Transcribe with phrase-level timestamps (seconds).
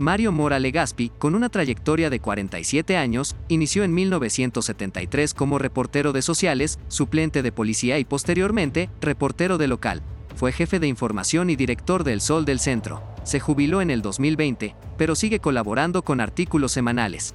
[0.00, 6.22] Mario Mora Legaspi, con una trayectoria de 47 años, inició en 1973 como reportero de
[6.22, 10.02] sociales, suplente de policía y posteriormente, reportero de local.
[10.36, 13.02] Fue jefe de información y director del Sol del Centro.
[13.24, 17.34] Se jubiló en el 2020, pero sigue colaborando con artículos semanales.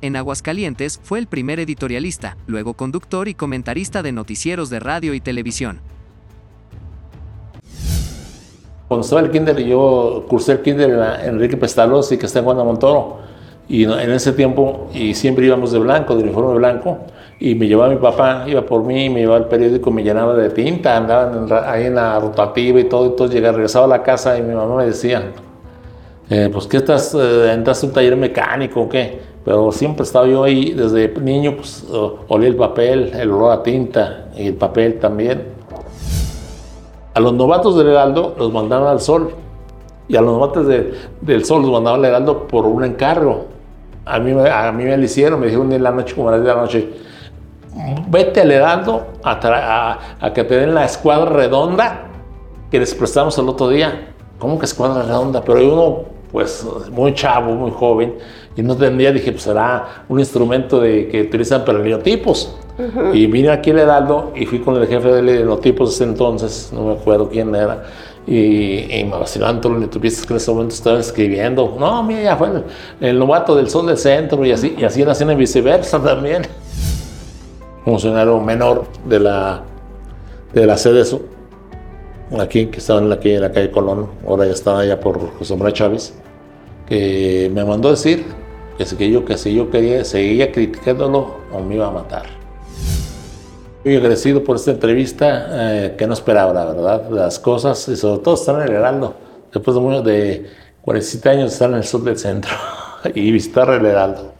[0.00, 5.20] En Aguascalientes fue el primer editorialista, luego conductor y comentarista de noticieros de radio y
[5.20, 5.82] televisión.
[8.90, 12.44] Cuando estaba el kinder, yo cursé el kinder en Enrique Pestalos y que está en
[12.44, 13.18] Juan Montoro.
[13.68, 16.98] Y en ese tiempo, y siempre íbamos de blanco, de uniforme blanco,
[17.38, 20.50] y me llevaba mi papá, iba por mí, me llevaba el periódico, me llenaba de
[20.50, 24.36] tinta, andaba ahí en la rotativa y todo, y todo, llegaba, regresaba a la casa
[24.36, 25.22] y mi mamá me decía,
[26.28, 29.20] eh, pues ¿qué estás, eh, entraste un taller mecánico o qué?
[29.44, 31.86] Pero siempre estaba yo ahí, desde niño, pues
[32.26, 35.59] olía el papel, el olor a tinta y el papel también.
[37.20, 39.32] A los novatos del Heraldo los mandaban al sol.
[40.08, 43.44] Y a los novatos del sol los mandaban al Heraldo por un encargo.
[44.06, 46.40] A mí, a mí me lo hicieron, me dijeron en la noche, como a las
[46.40, 46.88] de la noche,
[48.08, 52.06] vete al Heraldo a, a, que te den la escuadra redonda
[52.70, 54.14] que les prestamos el otro día.
[54.38, 55.42] ¿Cómo que escuadra redonda?
[55.42, 55.98] Pero uno,
[56.32, 58.16] pues, muy chavo, muy joven,
[58.56, 61.78] y no tendría, dije, pues será un instrumento de, que utilizan para
[62.80, 63.14] neotipos.
[63.14, 66.86] Y vine aquí al Heraldo y fui con el jefe de lenotipos ese entonces, no
[66.86, 67.84] me acuerdo quién era,
[68.26, 71.76] y, y me vacilaban todos los letopistas que en ese momento estaban escribiendo.
[71.78, 72.48] No, mira, ya fue
[73.00, 76.42] el, novato del sol del centro y así, y así nacían en viceversa también.
[77.84, 79.62] Funcionario menor de la,
[80.52, 81.02] de la sede
[82.38, 85.56] aquí, que estaba en la, en la calle Colón, ahora ya estaba allá por José
[85.56, 86.14] María Chávez,
[86.86, 88.24] que me mandó decir
[88.78, 92.39] que si yo, que si yo quería, seguía criticándolo o me iba a matar.
[93.82, 98.22] Muy agradecido por esta entrevista eh, que no esperaba, la verdad, las cosas y sobre
[98.22, 99.14] todo estar en el Heraldo.
[99.52, 100.50] Después de, de
[100.82, 102.52] 47 años estar en el sur del centro
[103.14, 104.34] y visitar el Heraldo.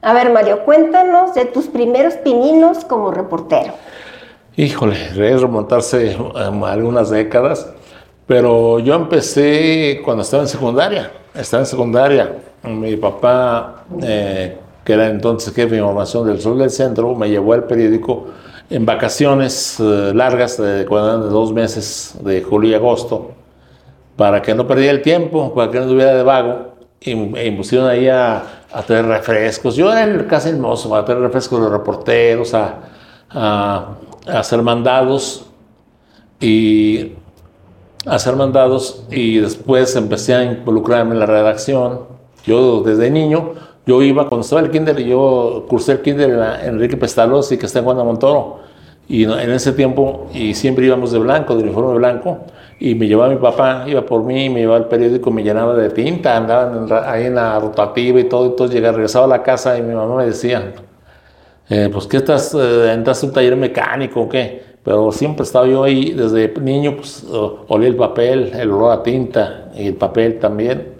[0.00, 3.74] A ver, Mario, cuéntanos de tus primeros pininos como reportero.
[4.56, 7.70] Híjole, es remontarse a algunas décadas,
[8.26, 11.12] pero yo empecé cuando estaba en secundaria.
[11.34, 12.32] Estaba en secundaria.
[12.62, 17.52] Mi papá eh, que era entonces jefe de información del Sol del Centro, me llevó
[17.52, 18.26] al periódico
[18.70, 23.32] en vacaciones eh, largas de, de dos meses, de julio y agosto,
[24.16, 27.88] para que no perdiera el tiempo, para que no estuviera de vago, y, me pusieron
[27.88, 29.76] ahí a, a, traer refrescos.
[29.76, 32.78] Yo era el, casi el mozo, a traer refrescos de reporteros, a,
[33.30, 33.88] a,
[34.26, 35.46] a hacer mandados,
[36.40, 37.12] y
[38.06, 42.00] hacer mandados, y después empecé a involucrarme en la redacción.
[42.44, 43.52] Yo desde niño
[43.86, 47.66] yo iba, cuando estaba el kinder, yo cursé el kinder en Enrique Pestalos y que
[47.66, 48.60] está en Juan Montoro.
[49.08, 52.38] Y en ese tiempo, y siempre íbamos de blanco, de uniforme blanco,
[52.78, 55.90] y me llevaba mi papá, iba por mí, me llevaba el periódico, me llenaba de
[55.90, 59.82] tinta, andaba ahí en la rotativa y todo, todo, llegaba, regresaba a la casa y
[59.82, 60.72] mi mamá me decía,
[61.68, 64.62] eh, pues ¿qué estás, eh, entraste un taller mecánico o qué?
[64.84, 67.24] Pero siempre estaba yo ahí, desde niño, pues
[67.68, 70.91] olía el papel, el olor a tinta y el papel también.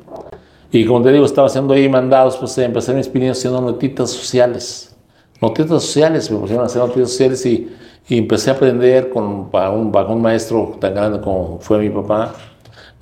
[0.74, 4.96] Y como te digo, estaba haciendo ahí mandados, pues empecé mis pininos haciendo notitas sociales.
[5.38, 7.70] Notitas sociales, me pusieron a hacer notitas sociales y,
[8.08, 12.32] y empecé a aprender con, un, un maestro tan grande como fue mi papá.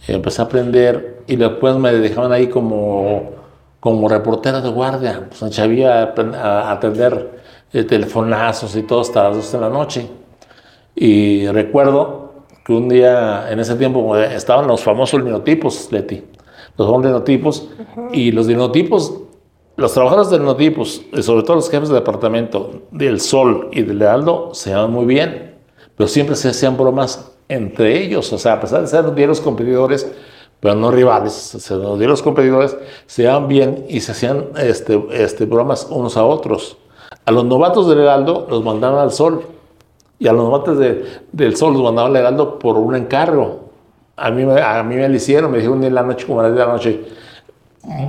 [0.09, 3.31] Empecé a aprender y después me dejaban ahí como,
[3.79, 5.29] como reportera de guardia.
[5.29, 7.41] Pues había a, atender
[7.73, 10.09] eh, telefonazos y todo hasta las 12 de la noche.
[10.97, 12.33] Y recuerdo
[12.65, 16.25] que un día, en ese tiempo, estaban los famosos linotipos, Leti
[16.77, 17.69] los son linotipos,
[18.13, 19.15] y los linotipos,
[19.77, 23.99] los trabajadores de linotipos, y sobre todo los jefes de departamento del Sol y del
[23.99, 25.57] Lealdo, se llaman muy bien,
[25.97, 30.11] pero siempre se hacían bromas entre ellos, o sea, a pesar de ser diarios competidores,
[30.61, 32.77] pero no rivales, los diarios competidores
[33.07, 36.77] se llevaban bien y se hacían este, este, bromas unos a otros.
[37.25, 39.43] A los novatos del Heraldo los mandaban al Sol,
[40.19, 43.70] y a los novatos del Sol los mandaban al Heraldo por un encargo
[44.21, 46.53] a mí, a mí me lo hicieron, me dijeron en la noche, como a las
[46.53, 47.01] de la noche,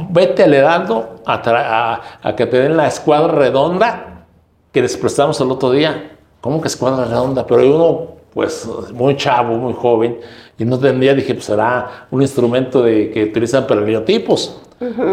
[0.09, 4.25] vete al Heraldo a, a, que te den la escuadra redonda
[4.71, 6.17] que les prestamos el otro día.
[6.41, 7.45] ¿Cómo que escuadra redonda?
[7.45, 10.19] Pero uno, pues, muy chavo, muy joven,
[10.57, 14.61] y no tendría, dije, pues será un instrumento de, que utilizan para neotipos.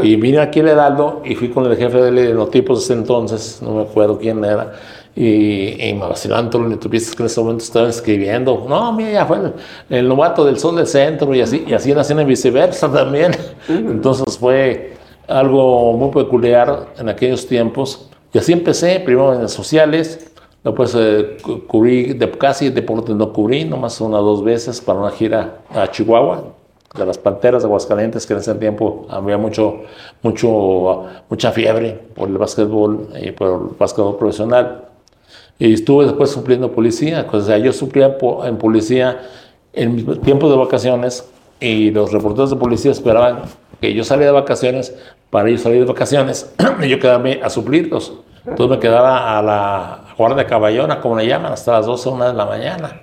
[0.03, 3.75] Y vine aquí al Heraldo y fui con el jefe de neotipos ese entonces, no
[3.75, 4.73] me acuerdo quién era,
[5.19, 8.67] y, y me vacilaban todos los que en ese momento estaban escribiendo.
[8.69, 9.53] No, mira, ya fue
[9.91, 13.33] el, novato del sol del centro y así, y así nacían en viceversa también.
[13.69, 18.09] Entonces fue algo muy peculiar en aquellos tiempos.
[18.33, 20.31] Y así empecé, primero en las sociales,
[20.63, 25.11] después eh, cubrí, de, casi deportes no cubrí, nomás una o dos veces para una
[25.11, 26.45] gira a Chihuahua,
[26.97, 29.81] de las Panteras de Aguascalientes, que en ese tiempo había mucho,
[30.23, 34.88] mucho, mucha fiebre por el básquetbol y por el básquetbol profesional.
[35.59, 39.23] Y estuve después supliendo policía, o sea, yo suplía en policía
[39.73, 41.29] en mis tiempos de vacaciones
[41.61, 43.43] y los reporteros de policía esperaban
[43.81, 44.95] que yo saliera de vacaciones
[45.31, 46.53] para ellos salir de vacaciones
[46.83, 48.13] y yo quedarme a suplirlos.
[48.47, 52.35] Entonces me quedaba a la guardia caballona, como le llaman, hasta las 12, 1 de
[52.35, 53.01] la mañana.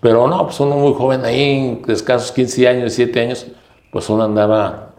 [0.00, 3.46] Pero no, pues uno muy joven ahí, de escasos 15 años, 17 años,
[3.92, 4.89] pues uno andaba...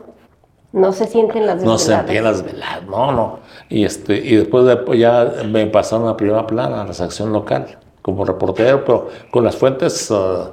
[0.74, 3.40] No se sienten las No se sentían las veladas, no, no.
[3.70, 7.78] Y, este, y después de, ya me pasaron a primera plana, a la sección local,
[8.02, 10.52] como reportero, pero con las fuentes, uh,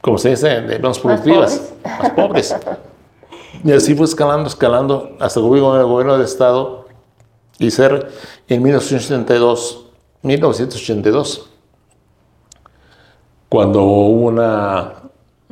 [0.00, 2.56] como se dice, menos productivas, más pobres.
[3.64, 6.86] y así fue escalando, escalando, hasta el gobierno, el gobierno del Estado
[7.58, 8.08] y ser
[8.48, 9.86] en 1982,
[10.22, 11.50] 1982
[13.48, 14.92] cuando hubo una,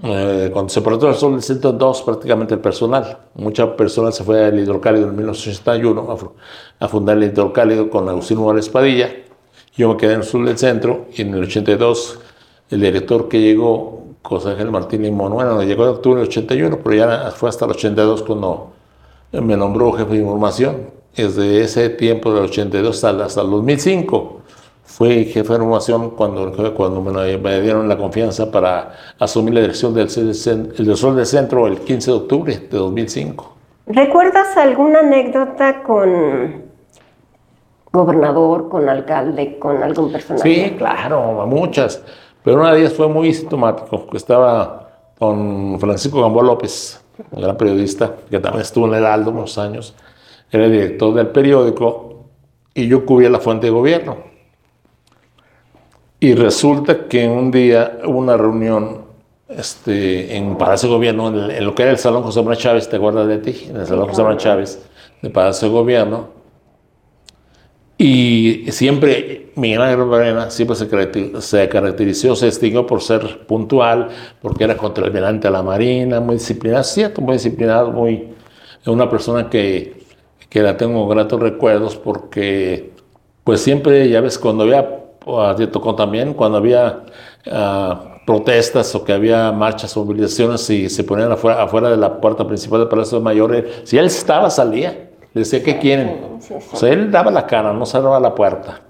[0.03, 4.25] eh, cuando se proyectó el Sol del Centro 2, prácticamente el personal, mucha personal se
[4.25, 6.17] fue al hidrocálido en 1981
[6.81, 9.11] a, fundar el hidrocálido con Agustín Morales Padilla.
[9.77, 12.19] Yo me quedé en el sur del centro y en el 82
[12.71, 16.97] el director que llegó, José Ángel Martín Limón, bueno, llegó en octubre del 81, pero
[16.97, 18.73] ya fue hasta el 82 cuando
[19.33, 20.91] me nombró jefe de información.
[21.15, 24.43] Desde ese tiempo del 82 hasta, hasta el 2005
[24.85, 30.07] fui jefe de formación cuando, cuando me, dieron la confianza para asumir la dirección del,
[30.07, 33.55] del Sol del Centro el 15 de octubre de 2005.
[33.87, 36.63] ¿Recuerdas alguna anécdota con
[37.93, 40.55] gobernador, con alcalde, con algún personaje?
[40.55, 42.03] Sí, claro, muchas.
[42.43, 44.89] Pero una de ellas fue muy sintomático, que estaba
[45.19, 49.95] con Francisco Gamboa López, un gran periodista, que también estuvo en el Aldo unos años,
[50.51, 52.27] era el director del periódico,
[52.75, 54.34] y yo cubría la fuente de gobierno.
[56.25, 59.03] Y resulta que un día hubo una reunión
[59.47, 62.97] este, en Palacio de Gobierno, en, lo que era el Salón José Manuel Chávez, ¿te
[62.97, 63.67] acuerdas de ti?
[63.69, 64.83] En el Salón José Manuel Chávez
[65.21, 66.29] de Palacio de Gobierno.
[67.99, 74.09] Y siempre Miguel Ángel Barrena siempre se, se caracterizó, se distinguió por ser puntual,
[74.41, 78.31] porque era contra el de la Marina, muy disciplinado, cierto, muy disciplinado, muy
[78.87, 80.03] una persona que,
[80.49, 82.95] que la tengo gratos recuerdos porque
[83.45, 85.04] pues siempre, ya ves, cuando había
[85.57, 87.05] te tocó también cuando había
[87.51, 92.21] ah, protestas o que había marchas o movilizaciones y se ponían afuera, afuera de la
[92.21, 95.11] puerta principal del Palacio de Mayores, si él estaba, salía.
[95.33, 96.39] Le decía, ¿qué quieren?
[96.73, 98.83] O sea, él daba la cara, no cerraba la puerta.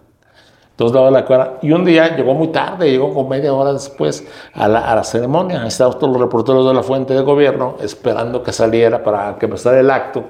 [0.72, 1.58] Entonces daba la cara.
[1.62, 5.04] Y un día llegó muy tarde, llegó como media hora después a la, a la
[5.04, 5.64] ceremonia.
[5.66, 9.80] Estaban todos los reporteros de la fuente de gobierno esperando que saliera para que empezara
[9.80, 10.24] el acto.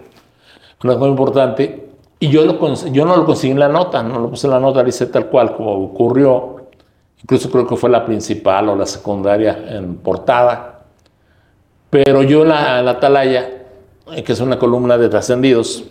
[0.84, 1.93] Una cosa muy importante.
[2.24, 2.42] Y yo,
[2.90, 5.04] yo no lo conseguí en la nota, no lo puse en la nota, lo hice
[5.08, 6.56] tal cual como ocurrió.
[7.20, 10.86] Incluso creo que fue la principal o la secundaria en portada.
[11.90, 13.66] Pero yo en la, la Atalaya,
[14.10, 15.84] eh, que es una columna de trascendidos,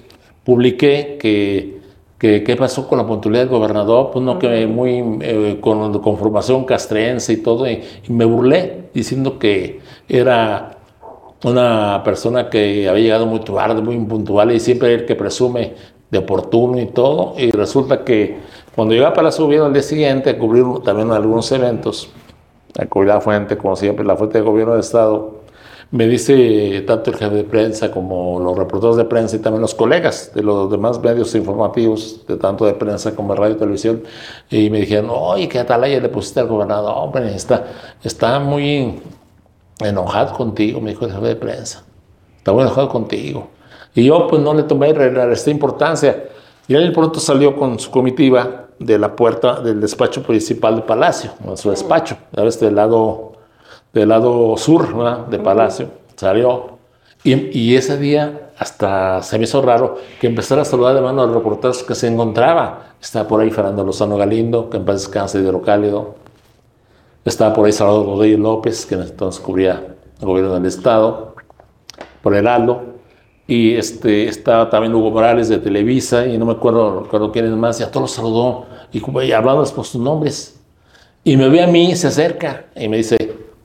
[0.44, 1.82] publiqué que,
[2.18, 6.66] qué pasó con la puntualidad del gobernador, pues no, que muy eh, con, con, formación
[6.66, 10.78] castrense y todo, y, me burlé diciendo que era
[11.44, 16.20] una persona que había llegado muy tarde, muy impuntual y siempre el que presume de
[16.20, 17.34] oportuno y todo.
[17.38, 18.38] Y resulta que
[18.76, 22.10] cuando llegaba para subir al día siguiente a cubrir también algunos eventos,
[22.80, 25.44] a cubrir la fuente, como siempre, la fuente de gobierno de Estado,
[25.92, 29.76] me dice tanto el jefe de prensa como los reporteros de prensa y también los
[29.76, 34.04] colegas de los demás medios informativos, de tanto de prensa como de radio y televisión,
[34.50, 36.94] y me dijeron, oye, ¿qué atalaya le pusiste al gobernador?
[36.96, 37.66] Hombre, está,
[38.04, 39.02] está muy
[39.80, 41.84] enojado contigo, me dijo el jefe de prensa.
[42.38, 43.48] Está muy enojado contigo.
[43.96, 44.94] Y yo pues no le tomé
[45.32, 46.26] esta importancia.
[46.68, 51.32] Y él pronto salió con su comitiva de la puerta del despacho principal de Palacio,
[51.46, 52.60] en su despacho, ¿sabes?
[52.60, 53.34] Del lado,
[53.94, 55.28] del lado sur ¿verdad?
[55.28, 55.88] de Palacio.
[56.16, 56.74] Salió.
[57.24, 61.22] Y, y, ese día hasta se me hizo raro que empezara a saludar de mano
[61.22, 62.96] a los reporteros que se encontraba.
[63.02, 66.16] Estaba por ahí Fernando Lozano Galindo, que en paz descanse de Hidrocálido.
[67.24, 71.36] Estaba por ahí Salvador Rodríguez López, que entonces cubría el gobierno del Estado.
[72.22, 72.94] Por Heraldo
[73.48, 77.52] y este, estaba también Hugo Morales de Televisa, y no me acuerdo, recuerdo quién es
[77.52, 80.60] más, y a todos los saludó, y, y hablando por sus nombres.
[81.24, 83.18] Y me ve a mí, se acerca, y me dice,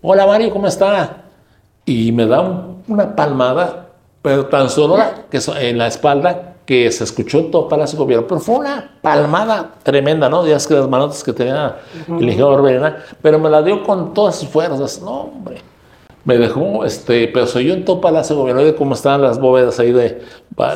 [0.03, 1.25] hola Mario, ¿cómo está?
[1.85, 3.89] Y me da una palmada,
[4.21, 8.27] pero tan sonora que en la espalda, que se escuchó en todo Palacio de Gobierno,
[8.27, 10.47] pero fue una palmada tremenda, ¿no?
[10.47, 14.13] Ya es que las manotas que tenía el ingeniero Verena, pero me la dio con
[14.13, 15.63] todas sus fuerzas, no, hombre
[16.29, 19.81] me dejó, este, pero soy yo en todo Palacio de Gobierno, cómo estaban las bóvedas
[19.81, 20.21] ahí de,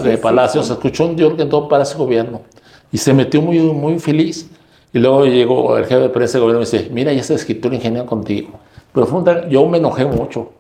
[0.02, 2.40] de Palacio, se escuchó un York en todo Palacio de Gobierno
[2.90, 4.50] y se metió muy, muy feliz.
[4.94, 7.35] Y luego llegó el jefe de prensa de gobierno y me dice, mira, ya se
[7.35, 8.49] escritor ingeniero contigo.
[8.94, 10.52] Pero fue yo me enojé mucho.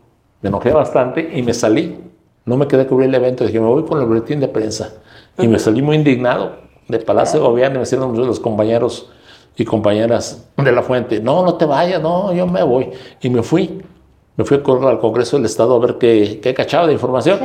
[0.42, 1.98] Me enojé bastante y me salí.
[2.44, 3.46] No me quedé a cubrir el evento.
[3.46, 4.92] Dije, me voy con el boletín de prensa.
[5.38, 6.52] Y me salí muy indignado
[6.86, 7.76] de Palacio de Gobierno.
[7.76, 9.10] Me decían los compañeros
[9.56, 12.90] y compañeras de la fuente, no, no te vayas, no, yo me voy.
[13.22, 13.82] Y me fui.
[14.36, 17.38] Me fui al Congreso del Estado a ver qué, qué cachaba de información.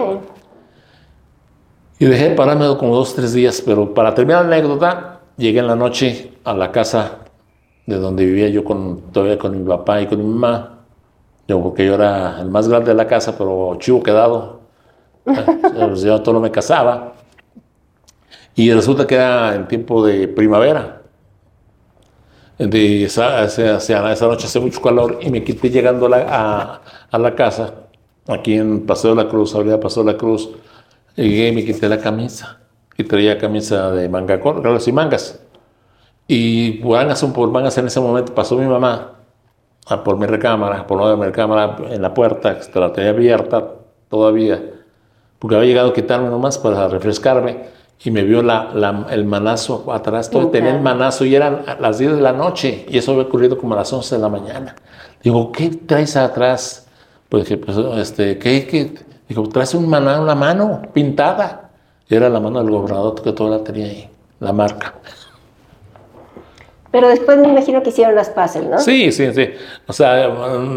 [1.99, 3.61] Y dejé de pararme como dos, tres días.
[3.65, 7.19] Pero para terminar la anécdota, llegué en la noche a la casa
[7.85, 10.85] de donde vivía yo con, todavía con mi papá y con mi mamá.
[11.47, 14.57] Yo, porque yo era el más grande de la casa, pero chivo quedado.
[15.77, 17.13] Pues yo todo no me casaba.
[18.55, 21.01] Y resulta que era en tiempo de primavera.
[22.57, 27.35] De esa, esa, noche hace mucho calor y me quité llegando a la, a, la
[27.35, 27.73] casa,
[28.27, 30.49] aquí en Paseo de la Cruz, Avenida Paseo de la Cruz.
[31.15, 32.59] Llegué y me quité la camisa.
[32.97, 35.39] Y traía camisa de manga corta, y mangas.
[36.27, 39.13] Y mangas, por mangas en ese momento pasó mi mamá
[39.85, 43.65] a por mi recámara, por no mi recámara en la puerta, que la tenía abierta
[44.09, 44.61] todavía,
[45.39, 50.29] porque había llegado a quitarme nomás para refrescarme y me vio la, el manazo atrás,
[50.29, 53.57] todo tenía el manazo y eran las 10 de la noche y eso había ocurrido
[53.57, 54.75] como a las 11 de la mañana.
[55.23, 56.87] Digo, ¿qué traes atrás?
[57.27, 58.93] Pues dije, pues, este, ¿qué, qué?
[59.27, 61.69] Dijo, traes un manazo, una mano pintada.
[62.09, 64.93] Y era la mano del gobernador que toda la tenía ahí, la marca.
[66.91, 68.79] Pero después me imagino que hicieron las paces, ¿no?
[68.79, 69.49] Sí, sí, sí.
[69.87, 70.29] O sea,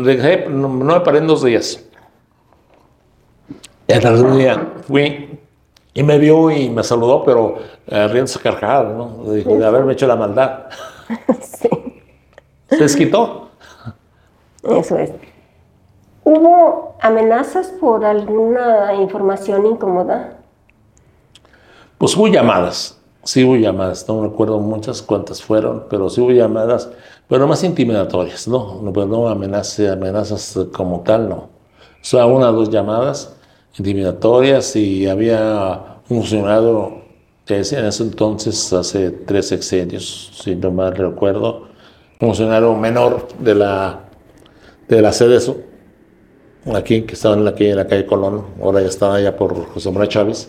[0.03, 1.85] dejé, no, me paré en dos días.
[3.87, 5.40] El tercer día fui
[6.01, 9.23] y me vio y me saludó, pero eh, riendo carcajada, ¿no?
[9.25, 10.65] De, haberme hecho la maldad.
[11.43, 11.69] sí.
[12.71, 13.51] Se desquitó.
[14.63, 15.11] Eso es.
[16.25, 20.39] ¿Hubo amenazas por alguna información incómoda?
[21.99, 26.89] Pues hubo llamadas, sí hubo llamadas, no recuerdo muchas cuántas fueron, pero sí hubo llamadas,
[27.29, 28.81] pero más intimidatorias, ¿no?
[28.81, 31.37] No, pues no amenazas, amenazas como tal, no.
[31.37, 31.49] O
[32.01, 33.37] sea, una o dos llamadas
[33.79, 37.01] intimidatorias y había un funcionario
[37.51, 41.67] que en ese entonces, hace tres sexenios, si no mal recuerdo,
[42.21, 44.05] un funcionario menor de la,
[44.89, 45.13] de la
[46.77, 49.67] aquí, que estaba en la, calle, en la calle Colón, ahora ya estaba allá por
[49.67, 50.49] José María Chávez,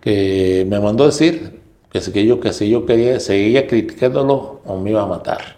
[0.00, 4.90] que me mandó decir que si, yo, que si yo quería, seguía criticándolo o me
[4.90, 5.56] iba a matar.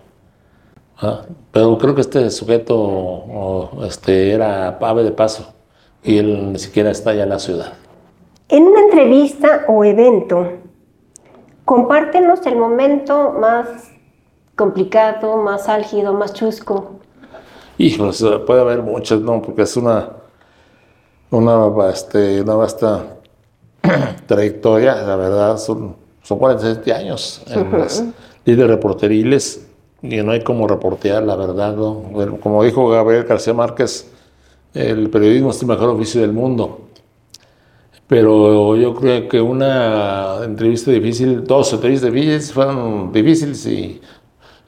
[0.97, 1.27] ¿Ah?
[1.51, 5.53] Pero creo que este sujeto este, era ave de paso
[6.03, 7.75] y él ni siquiera está allá en la ciudad.
[8.49, 10.47] En una entrevista o evento,
[11.65, 13.67] compártenos el momento más
[14.57, 16.93] complicado, más álgido, más chusco.
[17.79, 19.41] Hijos, puede haber muchas, ¿no?
[19.41, 20.11] Porque es una,
[21.31, 23.17] una, este, una vasta
[24.27, 28.05] trayectoria, la verdad, son, son 47 años en las
[28.45, 29.67] líderes reporteriles
[30.03, 32.03] y no hay como reportear, la verdad, ¿no?
[32.41, 34.12] Como dijo Gabriel García Márquez,
[34.75, 36.81] el periodismo es el mejor oficio del mundo.
[38.07, 44.01] Pero yo creo que una entrevista difícil, dos entrevistas difíciles fueron difíciles y,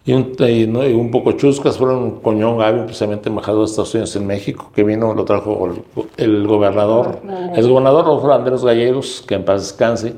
[0.07, 4.85] y, un, poco chuscas fueron Coñón Gaby, precisamente embajador de Estados Unidos en México, que
[4.85, 5.71] vino, lo trajo
[6.17, 7.21] el, gobernador,
[7.55, 10.15] el gobernador Rodolfo Andrés Gallegos, que en paz descanse,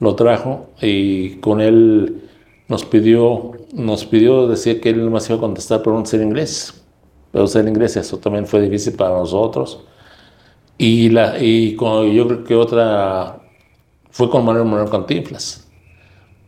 [0.00, 2.22] lo trajo y con él
[2.68, 6.20] nos pidió, nos pidió, decía que él no más iba a contestar, pero un ser
[7.32, 9.80] inglés pero ser inglés, eso también fue difícil para nosotros.
[10.78, 13.38] Y, la, y yo creo que otra
[14.10, 15.68] fue con Manuel Manuel Cantinflas,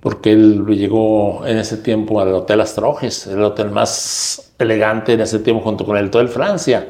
[0.00, 5.38] porque él llegó en ese tiempo al Hotel Astrojes, el hotel más elegante en ese
[5.40, 6.86] tiempo junto con el Hotel Francia.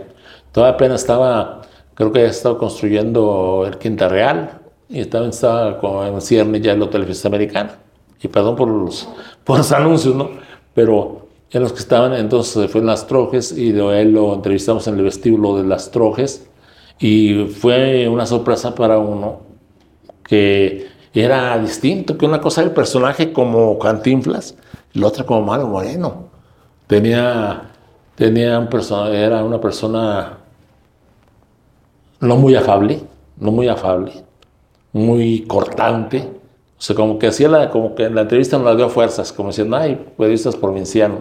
[0.52, 1.62] Todavía apenas estaba,
[1.94, 7.04] creo que estaba construyendo el Quinta Real y estaba, estaba en cierne ya el Hotel
[7.04, 7.78] Fiesta Americana.
[8.22, 9.08] Y perdón por los,
[9.44, 10.30] por los anuncios, ¿no?
[10.74, 11.23] Pero
[11.54, 14.98] en los que estaban, entonces fue en Las Trojes y de él lo entrevistamos en
[14.98, 16.48] el vestíbulo de Las Trojes
[16.98, 19.40] y fue una sorpresa para uno
[20.24, 24.56] que era distinto, que una cosa el personaje como Cantinflas
[24.92, 26.24] y la otra como Mario Moreno.
[26.88, 27.70] Tenía,
[28.16, 28.68] tenía un
[29.14, 30.38] era una persona
[32.18, 33.00] no muy afable,
[33.38, 34.24] no muy afable,
[34.92, 36.28] muy cortante,
[36.76, 39.32] o sea, como que hacía la, como que en la entrevista no la dio fuerzas,
[39.32, 41.20] como diciendo, ay, periodistas provincianos.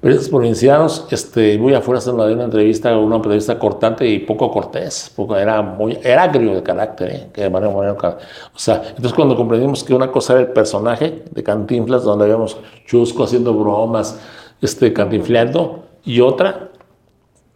[0.00, 5.62] Periodistas provincianos, este, muy afuera se una entrevista, una entrevista cortante y poco cortés, era
[5.62, 7.28] muy, era agrio de carácter, ¿eh?
[7.32, 11.42] que Mario Moreno, o sea, entonces cuando comprendimos que una cosa era el personaje de
[11.42, 14.20] Cantinflas, donde habíamos Chusco haciendo bromas,
[14.60, 16.70] este, cantinfleando, y otra,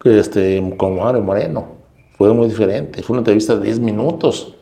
[0.03, 1.69] este, con Mario Moreno,
[2.17, 4.55] fue muy diferente, fue una entrevista de 10 minutos,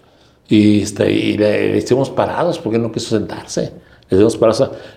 [0.49, 3.73] y, este, le, hicimos parados porque no quiso sentarse.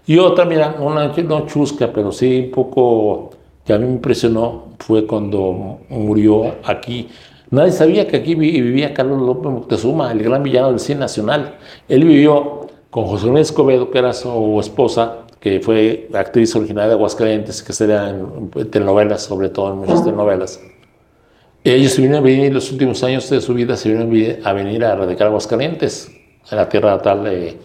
[0.08, 3.32] Y otra, mira, una no chusca, pero sí un poco
[3.66, 7.10] que a mí me impresionó fue cuando murió aquí.
[7.50, 11.58] Nadie sabía que aquí vivía Carlos López Moctezuma, el gran villano del cine nacional.
[11.90, 16.94] Él vivió con José Luis Escobedo, que era su esposa, que fue actriz originaria de
[16.94, 20.62] Aguascalientes, que sería en, telenovelas, sobre todo en muchas telenovelas.
[21.64, 24.86] Ellos se vinieron a venir, los últimos años de su vida, se vinieron a venir
[24.86, 26.10] a radicar a Aguascalientes,
[26.50, 27.58] en la tierra natal de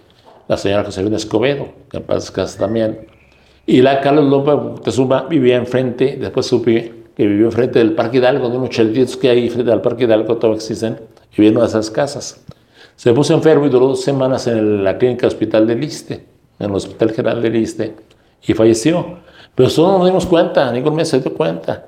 [0.48, 3.06] la señora Luis Escobedo, que en paz también.
[3.66, 8.48] Y la Carlos López Tezuma vivía enfrente, después supe que vivió enfrente del Parque Hidalgo,
[8.48, 11.00] de unos chelditos que hay frente al Parque Hidalgo, todavía existen,
[11.36, 12.44] y en esas casas.
[12.94, 16.24] Se puso enfermo y duró dos semanas en la clínica hospital del Liste,
[16.58, 17.94] en el Hospital General del Liste,
[18.46, 19.18] y falleció.
[19.54, 21.86] Pero solo no nos dimos cuenta, ningún mes se dio cuenta,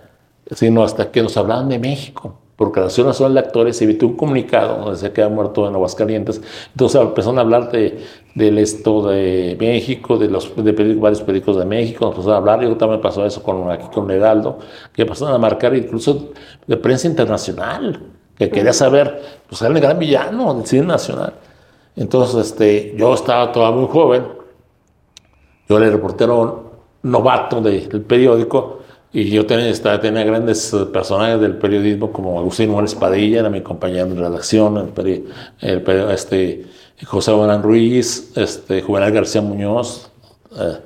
[0.50, 4.16] sino hasta que nos hablaban de México porque la Asociación Nacional de Actores emitió un
[4.16, 6.42] comunicado donde se queda muerto en Aguascalientes.
[6.72, 8.04] Entonces empezaron a hablar de,
[8.38, 12.74] del esto de México, de los de varios periódicos de México, empezaron a hablar, y
[12.76, 14.58] también pasó eso con, aquí con Nedaldo,
[14.92, 16.30] que empezaron a marcar incluso
[16.66, 18.00] de prensa internacional,
[18.36, 21.34] que quería saber, pues era el gran villano del cine nacional.
[21.96, 24.22] Entonces, este, yo estaba todavía muy joven,
[25.68, 26.70] yo era el reportero
[27.02, 28.78] novato del periódico,
[29.12, 33.62] y yo tenía, tenía grandes eh, personajes del periodismo como Agustín Morales Padilla, era mi
[33.62, 35.24] compañero de redacción, el,
[35.60, 36.66] el, este,
[37.06, 40.10] José Juan Ruiz, este, Juvenal García Muñoz.
[40.58, 40.78] Eh,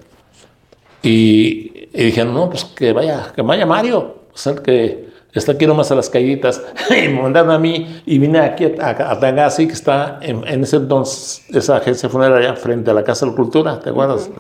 [1.03, 5.67] y, y, dijeron, no, pues que vaya, que vaya Mario, pues el que está aquí
[5.67, 6.63] nomás a las callitas.
[6.91, 10.77] y me mandaron a mí y vine aquí a, a, Tagasi, que está en, ese
[10.77, 14.31] entonces, esa agencia funeraria frente a la Casa de la Cultura, ¿te acuerdas?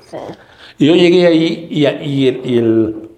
[0.78, 3.10] Y yo llegué ahí y, y el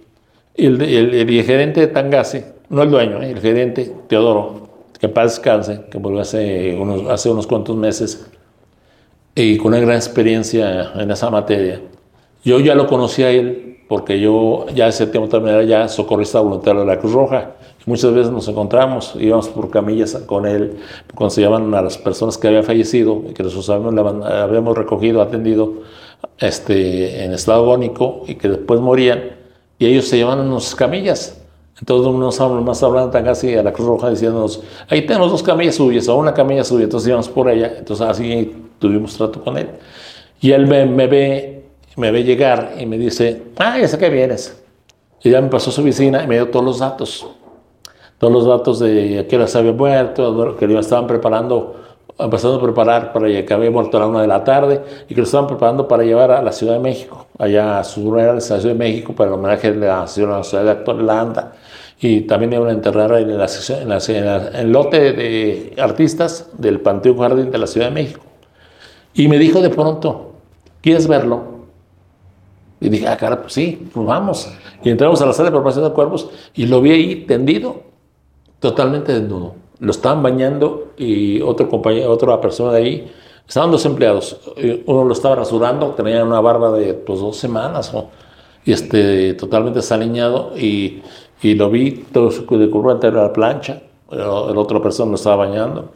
[0.54, 4.68] el, el, gerente de Tangase, no el dueño, el gerente Teodoro,
[4.98, 8.26] que paz descanse, que volvió hace unos, hace unos cuantos meses,
[9.34, 11.80] y con una gran experiencia en esa materia.
[12.44, 16.40] Yo ya lo conocía a él porque yo ya ese tiempo también era ya socorrista
[16.40, 17.52] voluntario de la Cruz Roja.
[17.86, 20.78] muchas veces nos encontramos, íbamos por camillas con él,
[21.14, 25.74] cuando se llaman a las personas que habían fallecido, que nosotros habíamos, habíamos recogido, atendido
[26.38, 29.36] este, en estado agónico y que después morían
[29.78, 31.40] y ellos se llevan unas camillas.
[31.78, 35.74] Entonces unos más hablan tan casi a la Cruz Roja diciéndonos, ahí tenemos dos camillas
[35.74, 38.52] suyas o una camilla suya, entonces íbamos por ella, entonces así
[38.88, 39.68] tuvimos trato con él.
[40.40, 41.64] Y él me, ve,
[41.96, 44.62] me ve llegar y me dice, ah, ya sé que vienes.
[45.22, 47.26] Y ya me pasó a su oficina y me dio todos los datos.
[48.18, 51.84] Todos los datos de a qué hora se había muerto, que lo estaban preparando
[52.18, 55.20] empezando a preparar para que había muerto a la una de la tarde y que
[55.20, 58.40] lo estaban preparando para llevar a la Ciudad de México, allá a su de la
[58.40, 61.52] Ciudad de México para el homenaje de la Ciudad de Actor Landa.
[62.00, 67.50] Y también iban a enterrar en, la, en, el lote de artistas del Panteón Jardín
[67.50, 68.20] de la Ciudad de México.
[69.14, 70.32] Y me dijo de pronto,
[70.80, 71.54] ¿quieres verlo?
[72.80, 74.50] Y dije, ah, cara, pues sí, pues vamos.
[74.82, 77.82] Y entramos a la sala de preparación de cuerpos y lo vi ahí tendido,
[78.60, 83.12] totalmente desnudo lo estaban bañando y otro compañero, otra persona de ahí,
[83.46, 84.40] estaban dos empleados,
[84.86, 87.92] uno lo estaba rasurando, tenía una barba de pues, dos semanas,
[88.64, 91.02] y este, totalmente desaliñado, y,
[91.42, 95.36] y lo vi todo de curva entera a la plancha, la otra persona lo estaba
[95.36, 95.92] bañando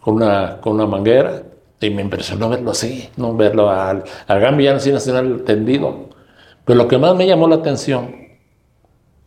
[0.00, 1.42] con una, con una manguera,
[1.80, 6.08] y me impresionó verlo así, no verlo al, al gran villano nacional tendido.
[6.64, 8.14] Pero lo que más me llamó la atención,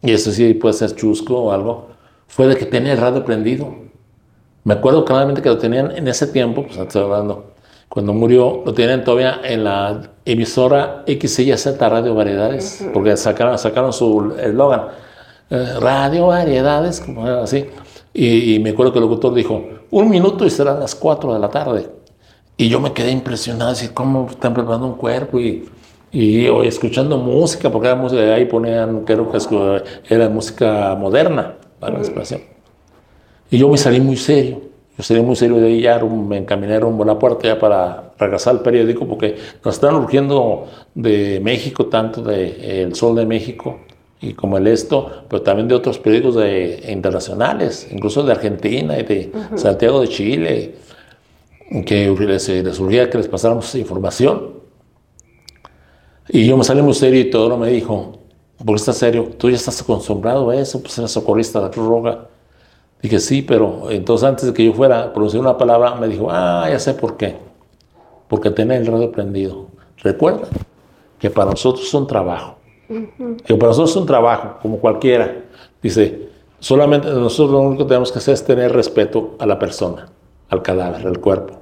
[0.02, 1.90] y eso sí puede ser chusco o algo,
[2.28, 3.76] fue de que tenía el radio prendido.
[4.64, 7.54] Me acuerdo claramente que lo tenían en ese tiempo, pues estoy hablando,
[7.90, 14.36] cuando murió, lo tenían todavía en la emisora XYZ Radio Variedades, porque sacaron, sacaron su
[14.38, 14.88] eslogan,
[15.50, 17.66] eh, Radio Variedades, como era así.
[18.14, 21.50] Y, me acuerdo que el locutor dijo, un minuto y serán las 4 de la
[21.50, 21.88] tarde.
[22.58, 25.40] Y yo me quedé impresionado, así, ¿cómo están preparando un cuerpo?
[25.40, 25.70] Y,
[26.12, 29.38] y escuchando música, porque era música, ahí ponían, creo que
[30.10, 32.42] era música moderna para la expresión.
[33.52, 34.62] Y yo me salí muy serio.
[34.98, 38.14] Yo salí muy serio de ahí, ya me encaminé rumbo a la puerta ya para
[38.18, 40.66] regresar al periódico, porque nos están urgiendo
[40.96, 43.78] de México, tanto de El Sol de México
[44.20, 49.04] y como el Esto, pero también de otros periódicos de, internacionales, incluso de Argentina y
[49.04, 50.76] de Santiago de Chile,
[51.86, 54.58] que les, les urgía que les pasáramos información.
[56.30, 58.20] Y yo me salí muy serio y todo me dijo,
[58.58, 59.30] ¿por qué estás serio?
[59.38, 62.28] Tú ya estás acostumbrado a eso, pues eres socorrista de la Cruz Roja.
[63.02, 66.28] Dije, sí, pero entonces antes de que yo fuera a pronunciar una palabra, me dijo,
[66.30, 67.38] ah, ya sé por qué.
[68.28, 69.68] Porque tenía el radio prendido.
[69.98, 70.48] Recuerda
[71.20, 72.58] que para nosotros es un trabajo.
[72.88, 75.44] Que para nosotros es un trabajo, como cualquiera.
[75.82, 80.10] Dice, solamente nosotros lo único que tenemos que hacer es tener respeto a la persona,
[80.50, 81.54] al cadáver, al cuerpo.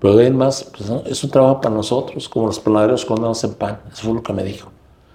[0.00, 3.80] Pero de más, pues, es un trabajo para nosotros, como los panaderos cuando hacen pan.
[3.90, 4.70] Eso fue lo que me dijo.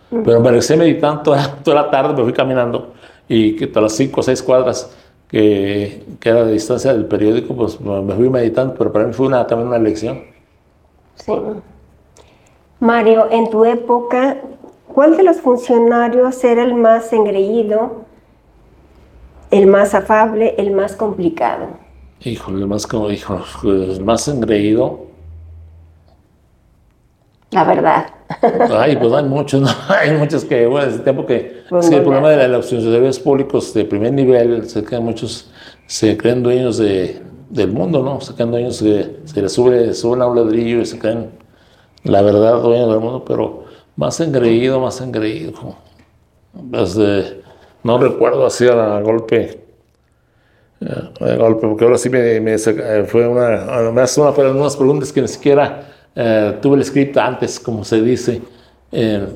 [0.10, 2.94] Pero me regresé meditando toda, toda la tarde, me fui caminando
[3.28, 4.92] y que todas las cinco o seis cuadras
[5.28, 9.28] que, que, era la distancia del periódico, pues me fui meditando, pero para mí fue
[9.28, 10.24] una, también una lección.
[11.14, 11.32] Sí.
[12.80, 14.38] Mario, en tu época,
[14.88, 18.06] ¿cuál de los funcionarios era el más engreído,
[19.52, 21.68] el más afable, el más complicado?
[22.22, 25.08] Híjole, el más, como, hijo, el más engreído.
[27.52, 28.08] La verdad.
[28.72, 29.70] Ay, pues hay muchos, ¿no?
[29.90, 31.64] Hay muchos que, bueno, ese tiempo que...
[31.70, 35.50] Pues sí, el problema le de los funcionarios públicos de primer nivel, se creen muchos,
[35.88, 38.22] se creen dueños de, del mundo, ¿no?
[38.22, 41.32] Se creen dueños de, se les sube, suben a un ladrillo y se creen,
[42.04, 45.76] la verdad, dueños del mundo, pero más engreído, más engreído.
[46.74, 47.42] Eh,
[47.84, 49.69] no recuerdo así a golpe,
[50.82, 55.12] a golpe, porque ahora sí me, me eh, fue una, me hace una, unas preguntas
[55.12, 58.42] que ni siquiera eh, tuve el script antes, como se dice,
[58.92, 59.28] eh,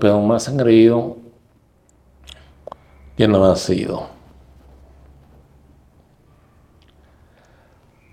[0.00, 1.16] pero más engreído,
[3.16, 4.06] ¿quién no ha sido?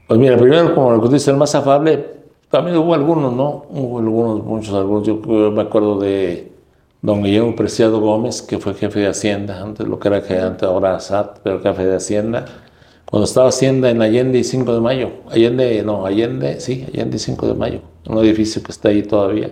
[0.08, 2.14] Pues mira, primero, como lo que dice, el más afable,
[2.50, 3.66] también hubo algunos, ¿no?
[3.70, 5.06] Hubo algunos, muchos, algunos.
[5.06, 5.16] Yo
[5.52, 6.55] me acuerdo de
[7.06, 10.64] don Guillermo Preciado Gómez, que fue jefe de Hacienda, antes lo que era que antes
[10.64, 12.46] ahora SAT, pero jefe de Hacienda.
[13.06, 17.20] Cuando estaba Hacienda en Allende y 5 de mayo, Allende, no, Allende, sí, Allende y
[17.20, 19.52] 5 de mayo, un edificio que está ahí todavía.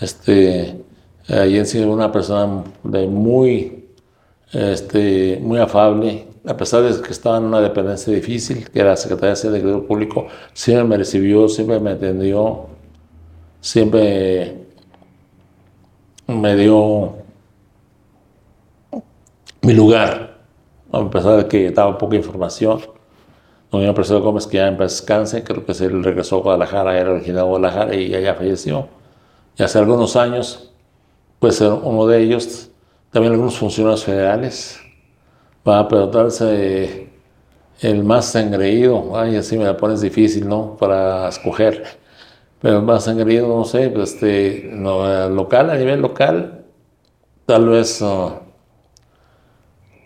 [0.00, 0.80] Este,
[1.28, 3.84] Allende sí, una persona muy,
[4.52, 9.34] este, muy afable, a pesar de que estaba en una dependencia difícil, que era Secretaría
[9.34, 12.66] de Hacienda Público, siempre me recibió, siempre me atendió,
[13.60, 14.59] siempre
[16.30, 17.14] me dio
[19.62, 20.38] mi lugar,
[20.92, 22.80] a pesar de que daba poca información.
[23.70, 27.12] Don Preciado Gómez, que ya en paz descanse, creo que se regresó a Guadalajara, era
[27.12, 28.88] originado de Guadalajara y allá falleció.
[29.56, 30.72] Y hace algunos años,
[31.38, 32.70] pues uno de ellos,
[33.10, 34.80] también algunos funcionarios federales,
[35.66, 37.10] va a preguntarse
[37.80, 40.76] el más engreído, ay, así me la pones difícil, ¿no?
[40.76, 41.99] Para escoger.
[42.60, 46.64] Pero más engreído, no sé, pues este, no, eh, local, a nivel local,
[47.46, 48.40] tal vez ah,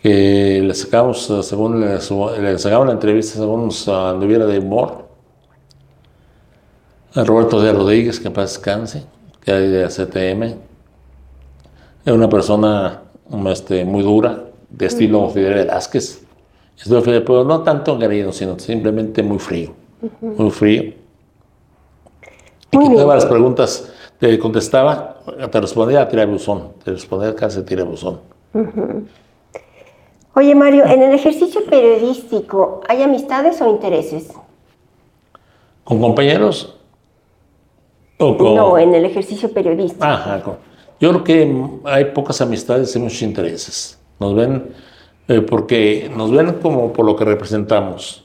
[0.01, 4.61] que le sacamos, ah, según le, le sacamos la entrevista, según nos ah, anduviera de
[4.61, 5.09] humor,
[7.15, 9.05] a Roberto de Rodríguez, que en paz descanse,
[9.41, 10.57] que hay de CTM,
[12.05, 16.25] es una persona um, este, muy dura, de estilo Fidel Velázquez,
[16.91, 19.73] pero no tanto engreído, sino simplemente muy frío,
[20.21, 21.04] muy frío.
[22.83, 25.17] Y todas las preguntas te contestaba,
[25.51, 28.21] te respondía a tirar buzón, te respondía casi a tirar buzón.
[30.35, 34.33] Oye, Mario, en el ejercicio periodístico, ¿hay amistades o intereses?
[35.85, 36.77] ¿Con compañeros?
[38.19, 38.55] ¿O con...?
[38.55, 40.05] No, en el ejercicio periodístico.
[40.05, 40.57] Ajá, con-
[41.01, 43.99] yo creo que hay pocas amistades y muchos intereses.
[44.19, 44.73] Nos ven,
[45.29, 48.24] eh, porque nos ven como por lo que representamos.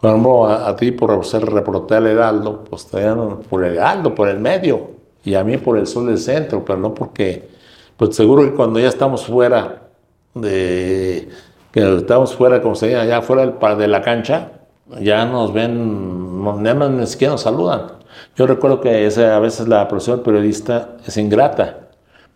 [0.00, 4.14] Por ejemplo, a, ti por ser reportero del Heraldo, pues te dan por el Heraldo,
[4.14, 4.90] por el medio,
[5.24, 7.48] y a mí por el Sol del Centro, pero no porque,
[7.96, 9.88] pues seguro que cuando ya estamos fuera
[10.34, 11.28] de,
[11.72, 14.52] que estamos fuera, como se dice, allá fuera de la cancha,
[15.00, 17.98] ya nos ven, no, ni siquiera nos saludan.
[18.36, 21.88] Yo recuerdo que ese- a veces la profesión periodista es ingrata,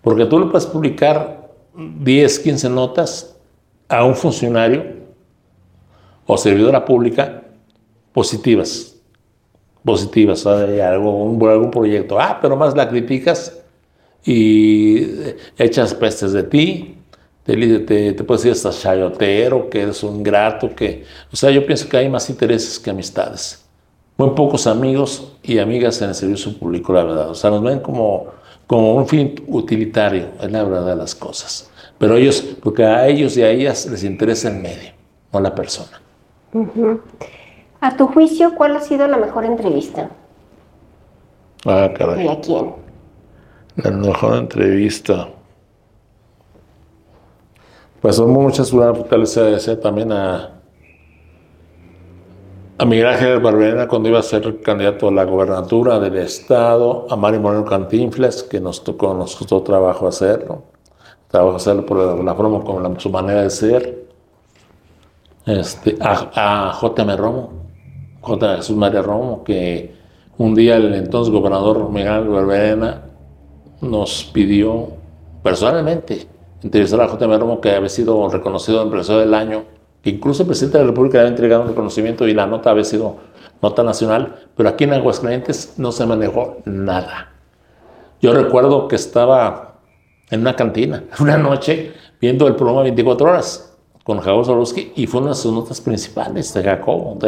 [0.02, 3.36] porque tú le puedes publicar 10, 15 notas
[3.88, 4.84] a un funcionario
[6.26, 7.41] o servidora pública
[8.12, 8.94] positivas,
[9.84, 12.18] positivas, de algo, un- algún proyecto.
[12.20, 13.58] Ah, pero más la criticas
[14.24, 15.06] y
[15.58, 16.96] echas pestes de ti,
[17.44, 21.04] te, te, te puedes decir hasta chayotero, que eres un grato, que...
[21.32, 23.64] O sea, yo pienso que hay más intereses que amistades.
[24.16, 27.30] Muy pocos amigos y amigas en el servicio público, la verdad.
[27.30, 28.26] O sea, nos ven como,
[28.68, 31.68] como un fin utilitario, es la verdad de las cosas.
[31.98, 34.90] Pero ellos, porque a ellos y a ellas les interesa el medio,
[35.32, 36.00] no la persona.
[37.82, 40.08] A tu juicio, ¿cuál ha sido la mejor entrevista?
[41.66, 42.28] Ah, ¿Y caray.
[42.28, 42.74] a quién?
[43.76, 45.28] La mejor entrevista.
[48.00, 48.70] Pues son muchas,
[49.08, 50.50] tal vez sea también a,
[52.78, 57.16] a Miguel Ángel Barberena cuando iba a ser candidato a la gobernatura del estado, a
[57.16, 60.64] Mario Moreno Cantinflas, que nos tocó, nos costó trabajo hacerlo,
[61.28, 64.04] trabajo hacerlo por la, la forma, con la- su manera de ser,
[65.46, 67.16] este, a, a J.M.
[67.16, 67.61] Romo,
[68.22, 68.56] J.
[68.56, 69.94] Jesús María Romo, que
[70.38, 73.02] un día el entonces gobernador Miguel Barberena
[73.80, 74.88] nos pidió
[75.42, 76.26] personalmente
[76.62, 77.36] entrevistar a J.M.
[77.36, 79.64] Romo, que había sido reconocido empresario del año,
[80.02, 82.84] que incluso el presidente de la República había entregado un reconocimiento y la nota había
[82.84, 83.16] sido
[83.60, 87.32] nota nacional, pero aquí en Aguascalientes no se manejó nada.
[88.20, 89.80] Yo recuerdo que estaba
[90.30, 93.71] en una cantina, una noche, viendo el programa 24 horas
[94.04, 97.18] con Jacobo Zorowski y fue una de sus notas principales de Jacobo,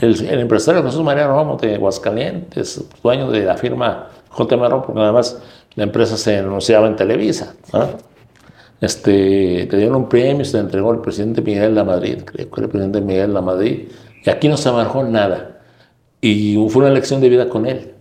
[0.00, 4.56] el, el, empresario Jesús María Romo de Aguascalientes, dueño de la firma J.
[4.56, 5.40] Marrón, porque además
[5.74, 7.54] la empresa se anunciaba en Televisa.
[8.80, 12.60] Este, le dieron un premio, se le entregó al presidente Miguel la Madrid, creo que
[12.60, 13.88] el presidente Miguel la Madrid,
[14.24, 15.60] y aquí no se marcó nada.
[16.20, 17.94] Y fue una elección de vida con él,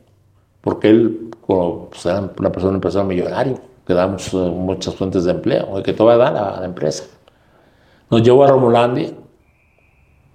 [0.61, 5.81] porque él pues, era una persona, un empresario millonario, que da muchas fuentes de empleo,
[5.83, 7.05] que todo da a la empresa.
[8.09, 9.11] Nos llevó a Romulandia,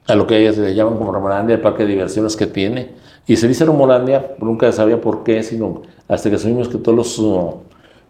[0.06, 2.92] a lo que ellos le llaman como Romulandia, el parque de diversiones que tiene.
[3.26, 7.18] Y se dice Romulandia, nunca sabía por qué, sino hasta que sabemos que todos los
[7.18, 7.60] uh,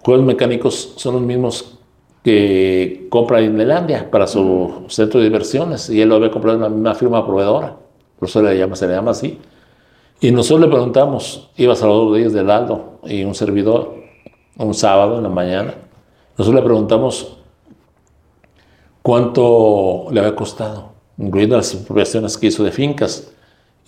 [0.03, 1.79] juegos mecánicos son los mismos
[2.25, 5.91] que compra Disneylandia para su centro de diversiones.
[5.91, 7.77] Y él lo había comprado en la misma firma proveedora.
[8.19, 9.39] Por eso le llama, se le llama así.
[10.21, 13.95] Y nosotros le preguntamos, iba Salvador Díaz del Aldo y un servidor,
[14.57, 15.75] un sábado en la mañana.
[16.39, 17.42] Nosotros le preguntamos
[19.03, 23.33] cuánto le había costado, incluyendo las expropiaciones que hizo de fincas.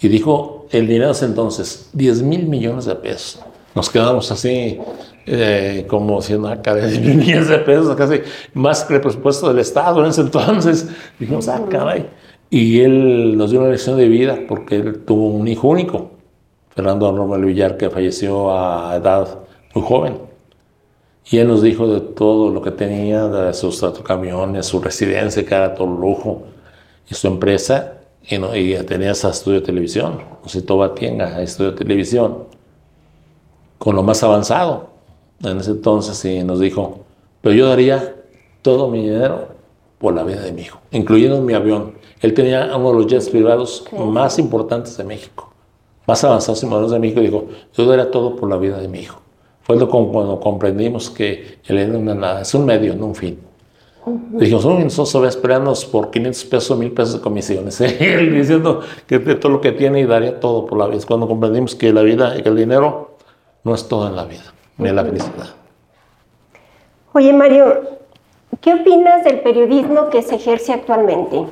[0.01, 3.41] Y dijo, el dinero es entonces 10 mil millones de pesos.
[3.75, 4.79] Nos quedamos así,
[5.27, 8.21] eh, como siendo acá de 10 mil millones de pesos, casi
[8.55, 10.89] más que el presupuesto del Estado en ese entonces.
[11.19, 12.09] Dijimos, ah, caray.
[12.51, 16.11] Y él nos dio una lección de vida porque él tuvo un hijo único,
[16.71, 19.39] Fernando Normal Villar, que falleció a edad
[19.75, 20.34] muy joven.
[21.27, 25.55] Y él nos dijo de todo lo que tenía, de sus camiones, su residencia, que
[25.55, 26.43] era todo lujo,
[27.09, 27.95] y su empresa,
[28.29, 32.45] y, no, y tenía ese estudio de televisión, no sé, Toba Tienga, estudio de televisión,
[33.79, 34.91] con lo más avanzado
[35.43, 37.01] en ese entonces, y nos dijo,
[37.43, 38.15] pero yo daría
[38.63, 39.49] todo mi dinero
[39.99, 41.95] por la vida de mi hijo, incluyendo mi avión.
[42.21, 45.53] Él tenía uno de los jets privados más importantes de México,
[46.07, 48.89] más avanzados y modernos de México, y dijo, yo daría todo por la vida de
[48.89, 49.21] mi hijo.
[49.65, 53.39] Fue cuando comprendimos que el nada, es un medio, no un fin.
[54.07, 57.81] Dijimos, uy, nosotros esperarnos por 500 pesos, 1000 pesos de comisiones.
[57.81, 61.01] Él diciendo que de todo lo que tiene y daría todo por la vida.
[61.07, 63.17] Cuando comprendimos que la vida y que el dinero
[63.63, 65.55] no es todo en la vida, ni la felicidad.
[67.15, 67.81] Oye, Mario,
[68.61, 71.47] ¿qué opinas del periodismo que se ejerce actualmente?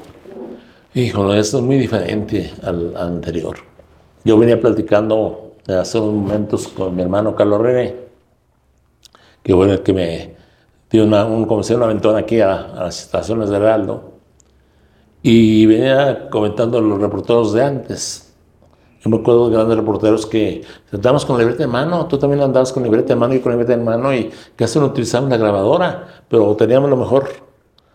[0.92, 3.56] Híjole, esto es muy diferente al anterior.
[4.24, 8.01] Yo venía platicando hace unos momentos con mi hermano Carlos René,
[9.42, 10.36] que fue el que me
[10.90, 14.12] dio una, un, como una aventón aquí a, las estaciones de Heraldo,
[15.22, 18.34] y venía comentando los reporteros de antes.
[19.02, 22.72] Yo me acuerdo de grandes reporteros que andamos con libreta de mano, tú también andabas
[22.72, 26.24] con libreta de mano y con libreta de mano, y casi no utilizamos la grabadora,
[26.28, 27.28] pero teníamos lo mejor,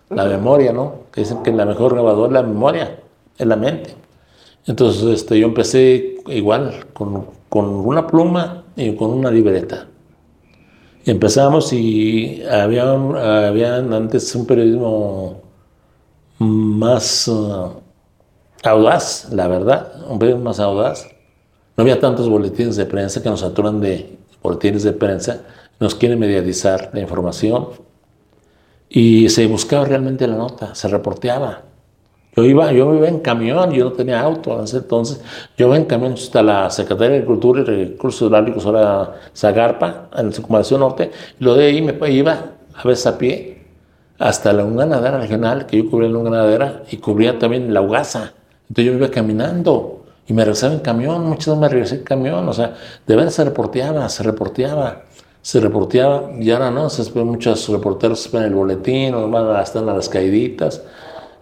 [0.09, 1.07] la memoria, ¿no?
[1.11, 2.99] Que dicen que la mejor grabadora es la memoria,
[3.37, 3.95] es la mente.
[4.65, 9.87] Entonces este, yo empecé igual, con, con una pluma y con una libreta.
[11.11, 12.91] Empezamos y había,
[13.47, 15.41] habían antes un periodismo
[16.39, 17.71] más uh,
[18.63, 21.07] audaz, la verdad, un periodismo más audaz.
[21.75, 25.41] No había tantos boletines de prensa que nos saturan de boletines de prensa,
[25.79, 27.69] nos quieren mediatizar la información
[28.89, 31.63] y se buscaba realmente la nota, se reporteaba.
[32.37, 35.19] Yo iba, yo iba en camión, yo no tenía auto en ese entonces.
[35.57, 40.27] Yo iba en camión hasta la Secretaría de Agricultura y Recursos Hidráulicos, ahora Zagarpa, en
[40.27, 41.09] la Circunvalación Norte.
[41.39, 43.65] Y lo de ahí me iba a veces a pie
[44.19, 48.33] hasta la ganadera regional, que yo cubría la ganadera y cubría también la Ugaza.
[48.69, 52.47] Entonces yo iba caminando y me regresaba en camión, muchas veces me regresé en camión,
[52.47, 52.75] o sea,
[53.07, 55.05] de verdad se reporteaba, se reporteaba,
[55.41, 59.93] se reporteaba, y ahora no, se muchos reporteros esperan el boletín, o van están a
[59.95, 60.83] las caíditas.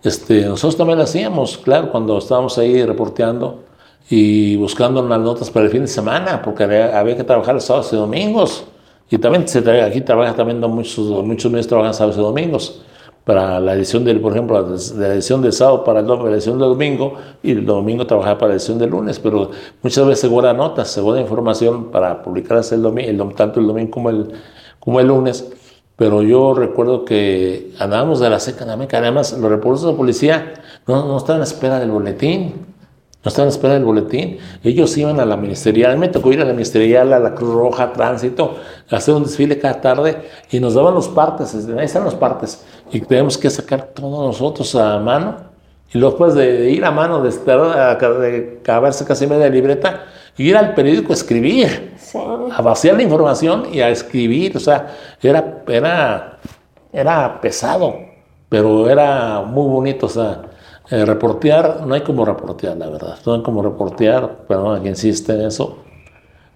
[0.05, 3.63] Este, nosotros también lo hacíamos, claro, cuando estábamos ahí reporteando
[4.07, 7.95] y buscando unas notas para el fin de semana, porque había, que trabajar sábados y
[7.95, 8.65] domingos.
[9.09, 12.83] Y también se aquí trabaja también muchos, muchos meses trabajan sábados y domingos.
[13.23, 14.61] Para la edición del, por ejemplo,
[14.95, 18.55] la edición del sábado para la edición del domingo y el domingo trabajar para la
[18.57, 19.49] edición del lunes, pero
[19.81, 23.89] muchas veces se guarda notas, se guarda información para publicarse el domingo, tanto el domingo
[23.89, 24.31] como el,
[24.79, 25.51] como el lunes
[25.95, 28.97] pero yo recuerdo que andábamos de la seca en Meca.
[28.97, 30.53] Además, los reporteros de policía
[30.87, 32.65] no, no estaban a espera del boletín.
[33.23, 34.37] No estaban a espera del boletín.
[34.63, 35.97] Ellos iban a la ministerial.
[35.97, 38.55] Me tocó ir a la ministerial, a la Cruz Roja, Tránsito,
[38.91, 40.17] a hacer un desfile cada tarde
[40.51, 41.55] y nos daban los partes.
[41.55, 42.65] Ahí están los partes.
[42.91, 45.37] Y tenemos que sacar todos nosotros a mano.
[45.93, 48.59] Y luego, después de, ir a mano, de, estar, de
[49.07, 50.03] casi media libreta,
[50.37, 51.94] ir al periódico a escribir
[52.51, 56.39] a vaciar la información y a escribir, o sea, era, era,
[56.91, 57.95] era pesado,
[58.49, 60.43] pero era muy bonito, o sea,
[60.89, 65.33] eh, reportear, no hay como reportear, la verdad, no hay como reportear, perdón, que insiste
[65.33, 65.77] en eso,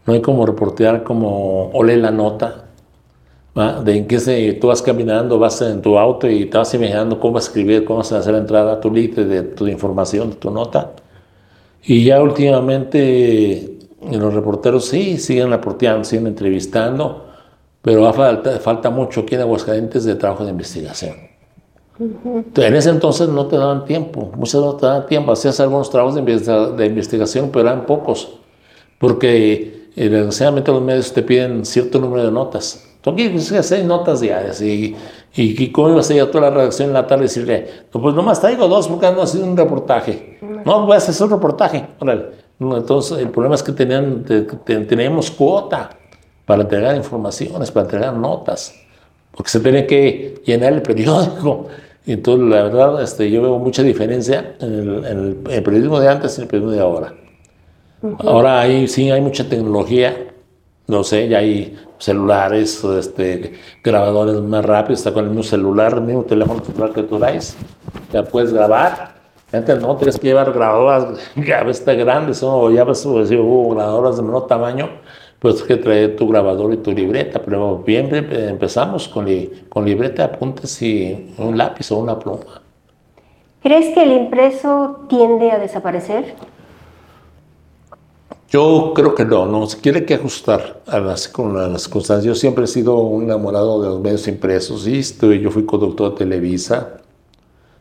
[0.06, 2.66] no hay como reportear como ole la nota,
[3.84, 7.20] de en qué se, tú vas caminando, vas en tu auto y te vas imaginando
[7.20, 10.92] cómo escribir, cómo hacer la entrada a tu lite de tu información, de tu nota.
[11.84, 17.26] Y ya últimamente los reporteros sí siguen reporteando, siguen entrevistando,
[17.82, 21.16] pero falta, falta mucho aquí en Aguascalientes de trabajo de investigación.
[22.56, 25.90] En ese entonces no te daban tiempo, muchas veces no te daban tiempo, hacías algunos
[25.90, 26.22] trabajos de,
[26.78, 28.40] de investigación, pero eran pocos,
[29.00, 32.86] porque eh, desgraciadamente los medios te piden cierto número de notas.
[33.02, 34.96] Tú aquí seis notas diarias y,
[35.36, 37.68] y, y cómo ibas a ir a toda la redacción en la tarde y decirle,
[37.94, 40.38] no, pues nomás traigo dos porque no haciendo un reportaje.
[40.66, 41.88] No, voy a hacer un reportaje.
[42.60, 44.26] Entonces, el problema es que tenían,
[44.66, 45.92] teníamos cuota
[46.46, 48.76] para entregar informaciones, para entregar notas,
[49.32, 51.68] porque se tenía que llenar el periódico.
[52.06, 56.42] Y entonces, la verdad, este, yo veo mucha diferencia en el, periodismo de antes y
[56.42, 57.14] en el periodismo de ahora.
[58.20, 60.16] Ahora hay, sí hay mucha tecnología,
[60.88, 66.02] no sé, ya hay celulares, este, grabadores más rápidos, está con el mismo celular, el
[66.02, 67.56] mismo teléfono celular que tú traes,
[68.12, 69.19] ya puedes grabar.
[69.52, 74.24] Antes no, tienes que llevar grabadoras ves grandes, o ya ves, pues, hubo grabadoras de
[74.24, 74.90] menor tamaño,
[75.40, 79.28] pues que traer tu grabador y tu libreta, pero bien empezamos con,
[79.70, 82.62] con libreta, apuntes y un lápiz o una pluma.
[83.62, 86.36] ¿Crees que el impreso tiende a desaparecer?
[88.50, 92.26] Yo creo que no, no, se quiere que ajustar a las, con las circunstancias.
[92.26, 96.12] Yo siempre he sido un enamorado de los medios impresos y estoy, yo fui conductor
[96.12, 96.99] de Televisa,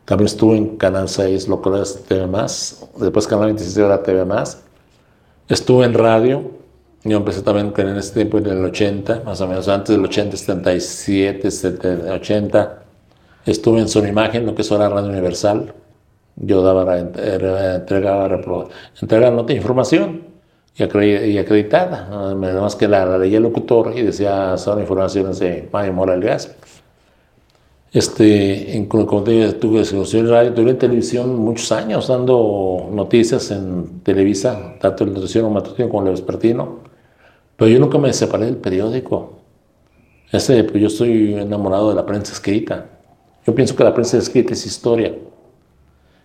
[0.09, 1.71] también estuve en Canal 6, lo que
[2.09, 4.62] TV Más, después Canal 26 era TV Más.
[5.51, 6.51] Estuve en radio,
[7.05, 10.35] yo empecé también en ese tiempo en el 80, más o menos antes del 80,
[10.35, 12.83] 77, 70, 80.
[13.44, 15.75] Estuve en Imagen, lo que es ahora Radio Universal.
[16.37, 17.77] Yo daba, entregaba,
[19.01, 20.23] entregaba nota de información
[20.75, 22.09] y, acreditada.
[22.35, 26.23] Nada más que la, la leía el locutor y decía, son informaciones de Mario Moral
[26.23, 26.57] Gas.
[27.90, 34.74] Este, en, como te tuve radio, tuve en televisión muchos años dando noticias en Televisa,
[34.79, 36.81] tanto el noticiero matutino como el vespertino,
[37.57, 39.38] pero yo nunca me separé del periódico.
[40.31, 42.87] Ese, pues yo estoy enamorado de la prensa escrita.
[43.46, 45.14] Yo pienso que la prensa escrita es historia.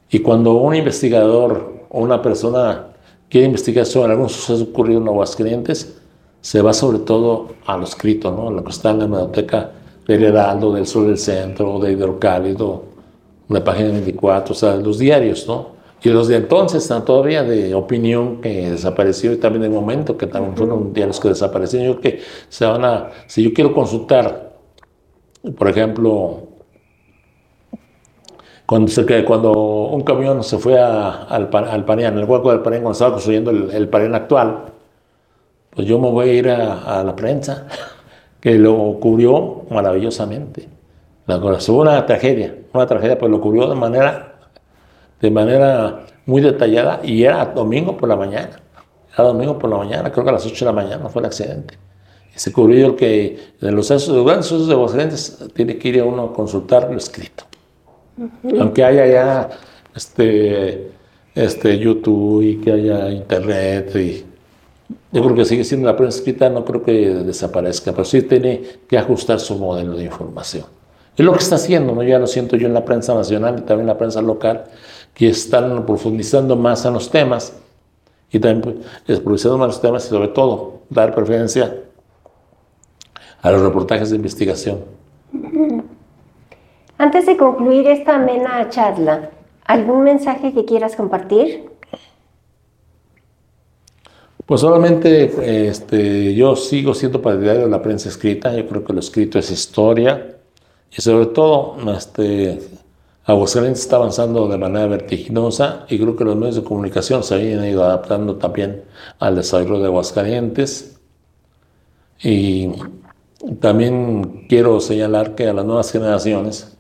[0.10, 2.88] Y cuando un investigador o una persona
[3.30, 5.98] quiere investigar sobre algún suceso ocurrido en Aguascalientes,
[6.42, 8.52] se va sobre todo a lo escrito, ¿no?
[8.52, 9.72] lo que está en la biblioteca
[10.08, 12.84] del Heraldo, del Sur del Centro, de Hidrocálido,
[13.50, 15.74] la página 24, o sea, los diarios, ¿no?
[16.04, 20.28] Y los de entonces están todavía de opinión que desapareció y también de momento que
[20.28, 21.88] también fueron diarios que desaparecieron.
[21.88, 24.52] Yo creo que se van a, si yo quiero consultar,
[25.58, 26.42] por ejemplo,
[28.66, 32.84] cuando, se, cuando un camión se fue a, al, al Parián, el hueco del Parián,
[32.84, 34.74] cuando estaba construyendo el, el Parián actual,
[35.76, 37.68] pues yo me voy a ir a, la prensa,
[38.44, 40.68] que lo cubrió maravillosamente.
[41.26, 44.36] Fue una tragedia, una tragedia, pues lo cubrió de manera,
[45.22, 48.60] de manera muy detallada y era domingo por la mañana.
[49.14, 51.28] Era domingo por la mañana, creo que a las 8 de la mañana fue el
[51.28, 51.76] accidente.
[52.36, 56.24] Y se cubrió que en los, grandes sucesos de accidentes tiene que ir a uno
[56.24, 57.46] a consultar lo escrito.
[58.60, 59.50] Aunque haya ya
[59.96, 60.92] este,
[61.34, 64.33] este YouTube y que haya internet y
[65.12, 68.64] yo creo que sigue siendo la prensa escrita, no creo que desaparezca, pero sí tiene
[68.88, 70.66] que ajustar su modelo de información.
[71.16, 72.04] Es lo que está haciendo, ¿no?
[72.04, 74.66] ya lo siento yo en la prensa nacional y también en la prensa local,
[75.14, 77.54] que están profundizando más en los temas
[78.32, 81.76] y también profundizando más en los temas y sobre todo dar preferencia
[83.42, 84.80] a los reportajes de investigación.
[86.98, 89.30] Antes de concluir esta amena charla,
[89.66, 91.73] ¿algún mensaje que quieras compartir?
[94.46, 99.00] Pues solamente este, yo sigo siendo partidario de la prensa escrita, yo creo que lo
[99.00, 100.38] escrito es historia
[100.92, 102.60] y sobre todo este,
[103.26, 107.66] Aguascalientes está avanzando de manera vertiginosa y creo que los medios de comunicación se han
[107.66, 108.84] ido adaptando también
[109.20, 111.00] al desarrollo de Aguascalientes
[112.22, 112.70] y
[113.62, 116.74] también quiero señalar que a las nuevas generaciones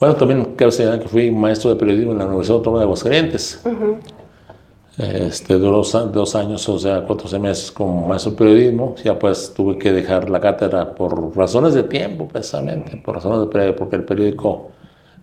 [0.00, 3.60] bueno, también quiero señalar que fui maestro de periodismo en la Universidad Autónoma de Aguascalientes.
[5.00, 8.94] Este, duró dos, años, o sea, cuatro meses como maestro de periodismo.
[9.02, 13.72] Ya pues tuve que dejar la cátedra por razones de tiempo, precisamente, por razones de
[13.72, 14.72] porque el periódico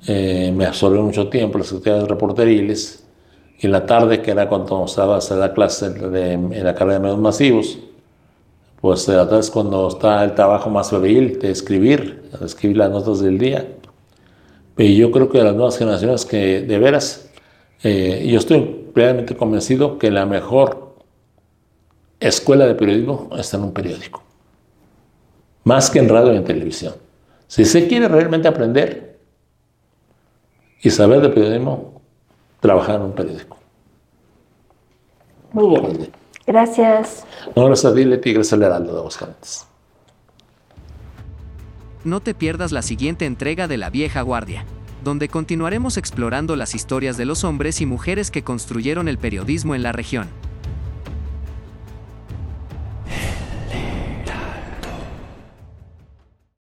[0.07, 3.03] eh, me absorbió mucho tiempo, las actividades reporteriles.
[3.59, 6.99] Y en la tarde, que era cuando estaba a dar clase en la carrera de
[6.99, 7.77] medios masivos,
[8.81, 12.89] pues la tarde es cuando está el trabajo más febril de escribir, de escribir las
[12.89, 13.67] notas del día.
[14.77, 17.26] Y yo creo que las nuevas generaciones que de veras,
[17.83, 18.61] eh, yo estoy
[18.93, 20.95] plenamente convencido que la mejor
[22.19, 24.23] escuela de periodismo está en un periódico,
[25.63, 26.95] más que en radio y en televisión.
[27.47, 29.19] Si se quiere realmente aprender
[30.81, 32.01] y saber de periodismo,
[32.59, 33.57] trabajar en un periódico.
[35.53, 36.11] Muy bien.
[36.45, 37.25] Gracias.
[37.55, 39.65] No, gracias a ti, Leti, gracias al Heraldo de Aguascalientes.
[42.03, 44.65] No te pierdas la siguiente entrega de La Vieja Guardia,
[45.03, 49.83] donde continuaremos explorando las historias de los hombres y mujeres que construyeron el periodismo en
[49.83, 50.27] la región.